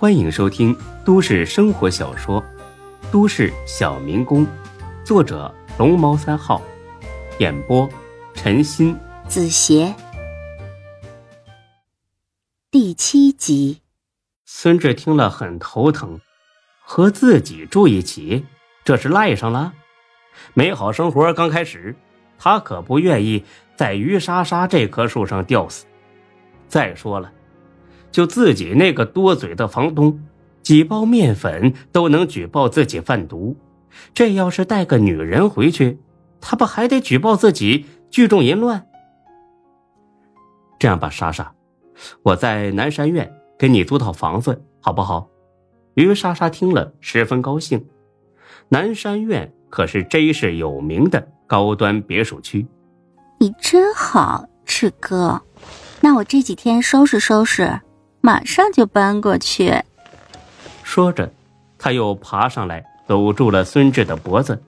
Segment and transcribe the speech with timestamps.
[0.00, 0.74] 欢迎收听
[1.04, 2.42] 都市生活小说
[3.12, 4.46] 《都市小民工》，
[5.04, 6.62] 作者龙猫三号，
[7.38, 7.86] 演播
[8.32, 9.94] 陈鑫、子邪，
[12.70, 13.82] 第七集。
[14.46, 16.18] 孙志听了很头疼，
[16.82, 18.46] 和自己住一起，
[18.82, 19.74] 这是赖上了。
[20.54, 21.94] 美好生活刚开始，
[22.38, 23.44] 他可不愿意
[23.76, 25.84] 在于莎莎这棵树上吊死。
[26.68, 27.30] 再说了。
[28.10, 30.20] 就自己那个多嘴的房东，
[30.62, 33.56] 几包面粉都能举报自己贩毒，
[34.12, 35.98] 这要是带个女人回去，
[36.40, 38.86] 他不还得举报自己聚众淫乱？
[40.78, 41.52] 这样吧，莎莎，
[42.22, 45.28] 我在南山院给你租套房子，好不好？
[45.94, 47.84] 于莎莎听了十分高兴。
[48.68, 52.66] 南山院可是真是有名的高端别墅区。
[53.38, 55.42] 你真好，志哥。
[56.00, 57.80] 那我这几天收拾收拾。
[58.20, 59.72] 马上就搬过去。
[60.82, 61.32] 说着，
[61.78, 64.62] 他又爬上来，搂住了孙志的脖子，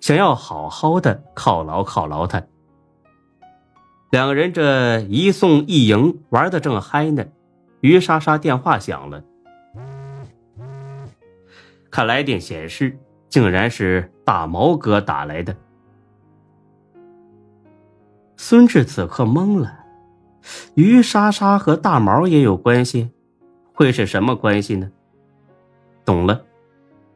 [0.00, 2.42] 想要好好的犒劳犒劳他。
[4.10, 7.24] 两人这一送一迎，玩的正嗨呢。
[7.80, 9.22] 于莎莎电话响了，
[11.90, 12.98] 看来电显示，
[13.28, 15.54] 竟然是大毛哥打来的。
[18.36, 19.85] 孙志此刻懵了。
[20.74, 23.10] 于莎莎和大毛也有关系，
[23.72, 24.90] 会是什么关系呢？
[26.04, 26.42] 懂了，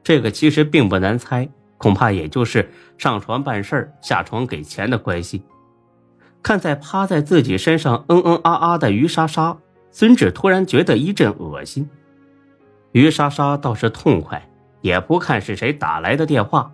[0.03, 5.43] 这个其实并不难猜，恐怕也就是上床办事下床给钱的关系。
[6.43, 9.59] 看在趴在自己身上嗯嗯啊啊的于莎莎，
[9.91, 11.89] 孙志突然觉得一阵恶心。
[12.93, 14.49] 于莎莎倒是痛快，
[14.81, 16.73] 也不看是谁打来的电话，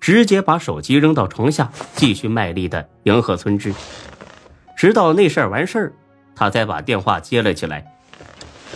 [0.00, 3.74] 直接把手机扔到床下，继续卖力的迎合孙志。
[4.78, 5.92] 直到那事儿完事儿，
[6.36, 7.84] 他才把电话接了起来。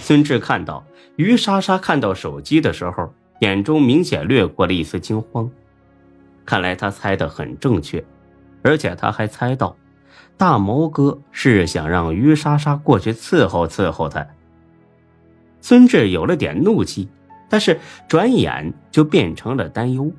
[0.00, 5.48] 孙志看到于莎莎看到手机的时候，眼中明显掠过了一丝惊慌。
[6.44, 8.04] 看来他猜的很正确，
[8.62, 9.76] 而且他还猜到，
[10.36, 14.26] 大毛哥是想让于莎莎过去伺候伺候他。
[15.60, 17.08] 孙志有了点怒气，
[17.48, 17.78] 但是
[18.08, 20.10] 转眼就变成了担忧，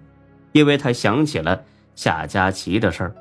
[0.54, 1.62] 因为他想起了
[1.94, 3.14] 夏佳琪的事儿。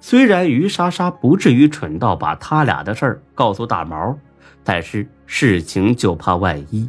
[0.00, 4.16] 虽然于莎莎不至于蠢到把他俩的事儿告诉大毛，
[4.62, 6.88] 但是事情就怕万一。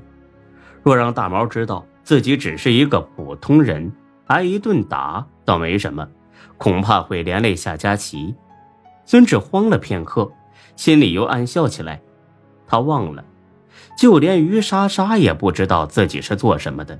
[0.84, 3.92] 若让大毛知道自己只是一个普通人，
[4.28, 6.08] 挨一顿打倒没什么，
[6.58, 8.36] 恐怕会连累夏佳琪。
[9.06, 10.32] 孙志慌了片刻，
[10.76, 12.00] 心里又暗笑起来。
[12.68, 13.26] 他忘了，
[13.98, 16.98] 就连于莎莎也不知道自己是做什么的。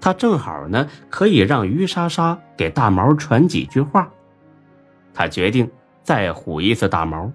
[0.00, 4.08] 他正好呢，可以让于莎莎给大毛传几句话。
[5.14, 5.70] 他决定
[6.02, 7.30] 再唬一次大毛。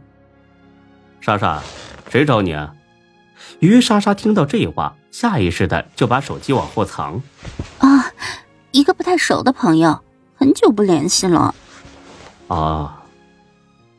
[1.19, 1.61] 莎莎，
[2.09, 2.73] 谁找你啊？
[3.59, 7.21] 于莎莎听到这话，下意识的就把手机往后藏。
[7.79, 8.11] 啊，
[8.71, 9.99] 一个不太熟的朋友，
[10.35, 11.53] 很久不联系了。
[12.47, 13.03] 啊，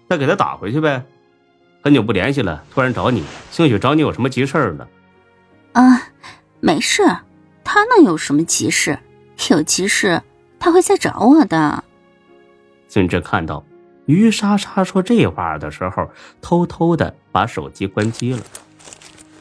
[0.08, 1.04] 再给他打回去呗。
[1.82, 4.86] 很久不联系了，突然找你，兴许找你有什么急事儿呢？
[5.72, 6.02] 啊，
[6.60, 7.02] 没事，
[7.62, 8.98] 他能有什么急事？
[9.50, 10.20] 有急事
[10.58, 11.84] 他会再找我的。
[12.88, 13.64] 孙志看到
[14.06, 16.10] 于莎莎说这话的时候，
[16.40, 18.40] 偷偷的把手机关机了。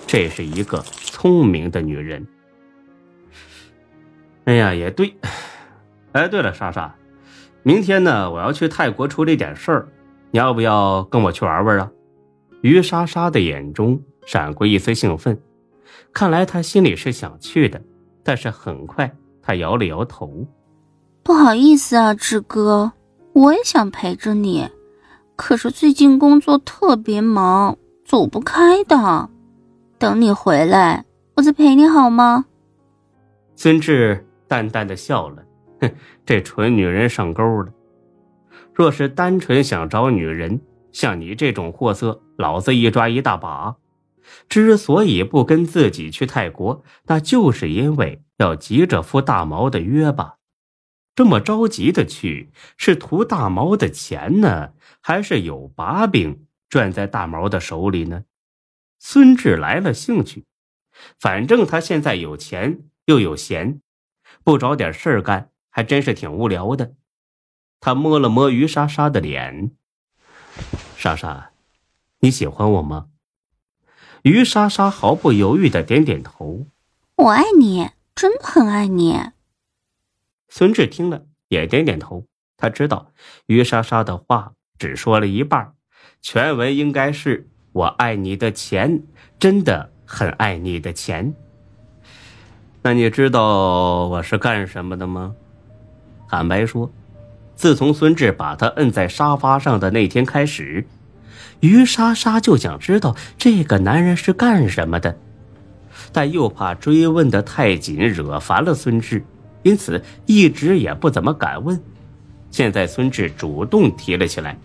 [0.06, 2.28] 这是一个聪明的女人。
[4.46, 5.14] 哎呀，也对。
[6.12, 6.96] 哎，对了，莎莎，
[7.64, 9.88] 明天呢，我要去泰国处理点事儿，
[10.32, 11.92] 你要不要跟我去玩玩啊？
[12.62, 15.40] 于莎莎的眼中闪过一丝兴奋，
[16.12, 17.82] 看来她心里是想去的，
[18.24, 20.48] 但是很快她摇了摇头，
[21.24, 22.94] 不好意思啊，志哥。
[23.34, 24.70] 我也想陪着你，
[25.36, 29.30] 可是最近工作特别忙，走不开的。
[30.00, 31.06] 等你回来，
[31.36, 32.46] 我再陪你好吗？
[33.56, 35.44] 孙志淡淡的笑了，
[35.82, 35.92] 哼，
[36.26, 37.72] 这蠢女人上钩了。
[38.74, 40.62] 若是单纯想找女人，
[40.92, 43.76] 像你这种货色，老子一抓一大把。
[44.50, 50.36] 之所以不跟自己去泰国，那就是因为要急着赴大毛的约吧。
[51.18, 58.26] 这么着急的去，是图大毛的钱呢，还是有把柄攥在大毛的手里呢？
[59.00, 60.46] 孙志来了兴趣，
[61.20, 63.82] 反正他现在有钱又有闲，
[64.44, 66.94] 不找点事儿干，还真是挺无聊的。
[67.80, 69.72] 他摸了摸于莎莎的脸，
[70.96, 71.50] 莎莎，
[72.20, 73.08] 你喜欢我吗？
[74.22, 76.68] 于莎莎毫不犹豫的点点头，
[77.16, 79.32] 我爱你，真的很爱你。
[80.50, 83.12] 孙志听了也点点头，他知道
[83.46, 85.74] 于莎莎的话只说了一半，
[86.22, 89.04] 全文应该是“我爱你的钱
[89.38, 91.34] 真的很爱你的钱。
[92.82, 95.36] 那你知道我是干什么的吗？
[96.30, 96.92] 坦白说，
[97.56, 100.86] 自从孙志把他摁在沙发上的那天开始，
[101.60, 105.18] 于莎莎就想知道这个男人是干什么的，
[106.14, 109.26] 但又怕追问的太紧惹烦了孙志，
[109.68, 111.78] 因此一直也不怎么敢问。
[112.52, 114.58] 现在孙志主动提了起来，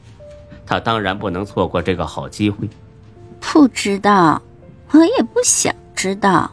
[0.64, 2.68] 他当然不能错过这个好机会。
[3.40, 4.40] 不知道，
[4.92, 6.48] 我也不想知道，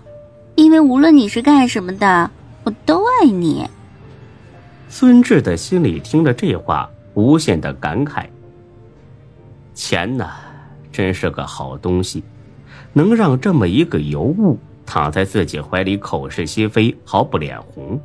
[0.56, 2.32] 因为无论你是干什么的，
[2.64, 3.70] 我都爱你。
[4.90, 8.26] 孙志的心里听了这话，无限的感慨。
[9.76, 10.32] 钱呐，
[10.92, 12.24] 真是个好东西，
[12.94, 14.58] 能让这么一个尤物
[14.88, 18.02] 躺在自己怀里口是心非，毫不脸红。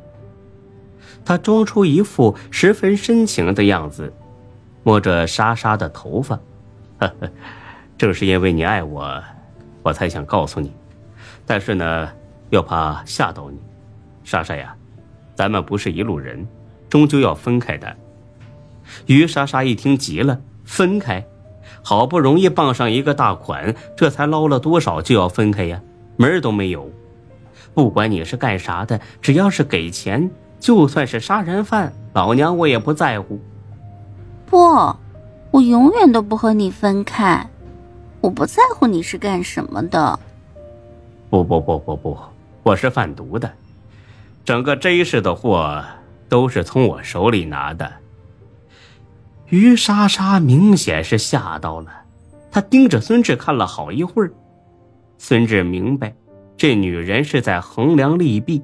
[1.25, 4.13] 他装出一副十分深情的样子，
[4.83, 6.35] 摸着莎莎的头发，
[6.99, 7.29] 呵呵，
[7.97, 9.21] 正是因为你爱我，
[9.81, 10.71] 我才想告诉你，
[11.45, 12.09] 但是呢，
[12.51, 13.57] 又怕吓到你，
[14.23, 14.75] 莎莎呀，
[15.33, 16.47] 咱们不是一路人。
[16.87, 17.93] 终究要分开的。
[19.07, 21.25] 于莎莎一听急了，分开？
[21.81, 25.81] 好不容易傍上一个大款，这才捞了多少就要分开呀？
[26.15, 26.89] 门儿都没有！
[27.73, 33.39] 不管你是干啥的，只要是给钱，就算是杀人犯，老娘我也不在乎。
[34.45, 34.57] 不，
[35.51, 37.47] 我永远都不和你分开。
[38.21, 40.19] 我不在乎你是干什么的。
[41.29, 42.17] 不不不不不，
[42.63, 43.51] 我是贩毒的，
[44.43, 45.83] 整个 J 市的货。
[46.27, 47.89] 都是从我手里拿的。
[49.49, 51.87] 于莎莎明显是吓到了，
[52.49, 54.33] 她盯着孙志看了好一会儿。
[55.19, 56.15] 孙志明白，
[56.57, 58.59] 这女人是在衡量利弊，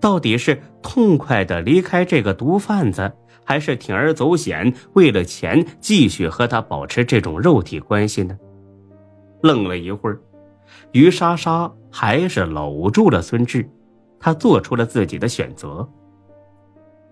[0.00, 3.12] 到底是痛快的离开这个毒贩子，
[3.44, 8.38] 还是铤而走险，为了钱继续和他保持这种肉体关系呢？
[9.42, 10.18] 愣了一会儿，
[10.92, 13.68] 于莎莎还是搂住了孙志，
[14.18, 15.86] 她做出了自己的选择。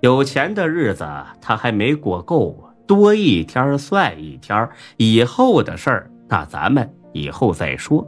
[0.00, 1.06] 有钱的日子
[1.40, 4.68] 他还没过够啊，多一天算一天。
[4.96, 8.04] 以后的事儿，那咱们以后再说。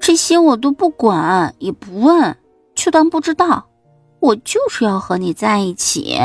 [0.00, 2.36] 这些我都不管，也不问，
[2.82, 3.68] 就当不知道。
[4.18, 6.18] 我就是要和你在一起。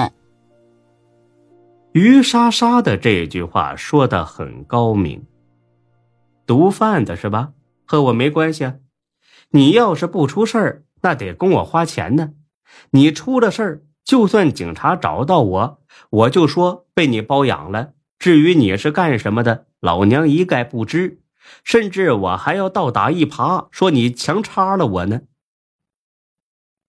[1.91, 5.23] 于莎莎的这句话说的很高明。
[6.47, 7.51] 毒贩子是吧？
[7.85, 8.75] 和我没关系啊。
[9.51, 12.31] 你要是不出事儿，那得供我花钱呢。
[12.89, 13.83] 你出了事儿。
[14.03, 17.91] 就算警察找到我，我就说被你包养了。
[18.17, 21.19] 至于你是干什么的，老娘一概不知。
[21.63, 25.21] 甚至我还要倒打一耙，说你强插了我呢。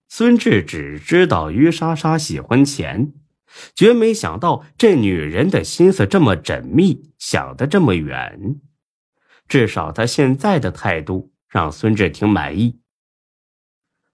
[0.08, 3.12] 孙志只知道于莎莎喜欢钱，
[3.74, 8.60] 绝没想到这女人的心思这么缜密，想得这么远。
[9.46, 12.80] 至少她现在的态度让孙志挺满意。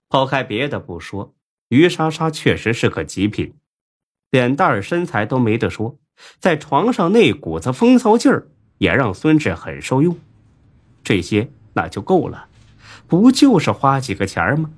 [0.09, 1.33] 抛开别的不说。
[1.69, 3.55] 于莎莎确实是个极品，
[4.29, 5.97] 脸蛋身材都没得说，
[6.39, 8.47] 在床上那股子风骚劲儿
[8.77, 10.15] 也让孙志很受用。
[11.03, 12.47] 这些那就够了，
[13.07, 14.69] 不就是花几个钱吗？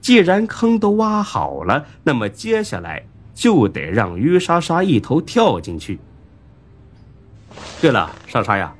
[0.00, 3.04] 既然坑都挖好了，那么接下来
[3.34, 5.98] 就得让于莎莎一头跳进去。
[7.80, 8.74] 对了，莎莎呀，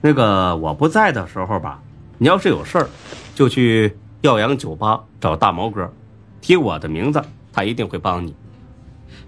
[0.00, 1.82] 那个我不在的时候吧，
[2.18, 2.88] 你要是有事儿，
[3.34, 5.92] 就去耀阳酒吧找大毛哥。
[6.40, 8.34] 提我的名字，他一定会帮你。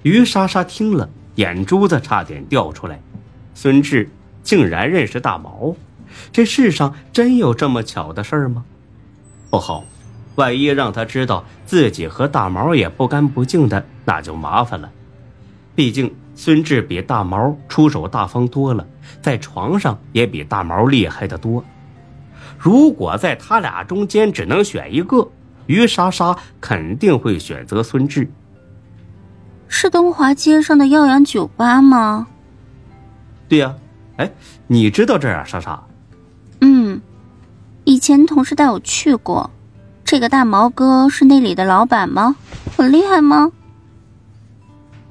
[0.02, 3.00] 于莎莎听了，眼珠子差点掉出来。
[3.54, 4.11] 孙志
[4.43, 5.75] 竟然认识大毛，
[6.33, 8.64] 这世上真有这么巧的事儿吗？
[9.49, 9.85] 不好，
[10.37, 14.91] 万一让他知道自己和大毛也不干不净的，那就麻烦了。
[15.75, 18.87] 毕竟孙志比大毛出手大方多了，
[19.21, 21.64] 在床上也比大毛厉害的多。
[22.59, 25.29] 如果在他俩中间只能选一个，
[25.67, 28.29] 于莎莎肯定会选择孙志。
[29.69, 32.26] 是东华街上的耀阳酒吧吗？
[33.49, 33.75] 对呀，
[34.17, 34.31] 哎，
[34.67, 35.83] 你知道这儿啊，莎莎？
[36.61, 37.00] 嗯，
[37.85, 39.50] 以前同事带我去过。
[40.04, 42.37] 这个大毛哥是那里的老板吗？
[42.76, 43.50] 很厉害吗？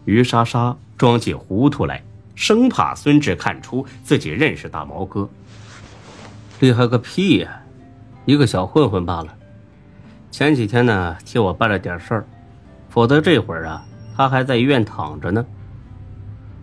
[0.05, 2.03] 于莎莎装起糊涂来，
[2.35, 5.27] 生怕孙志看出自己认识大毛哥。
[6.59, 7.59] 厉害个屁呀，
[8.25, 9.33] 一个小混混罢了。
[10.29, 12.25] 前几天呢，替我办了点事儿，
[12.89, 13.83] 否则这会儿啊，
[14.15, 15.43] 他还在医院躺着呢。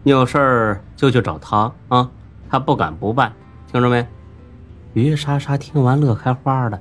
[0.05, 2.09] 你有事儿就去找他啊，
[2.49, 3.33] 他不敢不办，
[3.71, 4.07] 听着没？
[4.95, 6.81] 于莎莎听完乐开花了。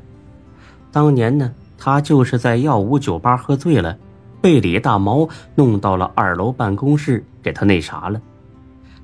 [0.91, 3.98] 当年呢，他就是在耀武酒吧喝醉了，
[4.41, 8.22] 被李大毛弄到了二楼办公室，给他那啥了。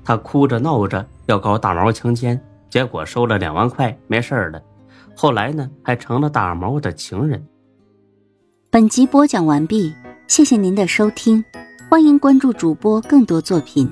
[0.04, 4.60] 他哭着闹着要告大毛强奸，结果收了两万块，没事儿了。
[5.14, 7.44] 后来呢，还成了大毛的情人。
[8.70, 9.94] 本集播讲完毕，
[10.26, 11.42] 谢谢您的收听，
[11.88, 13.90] 欢迎关注主播更多作品。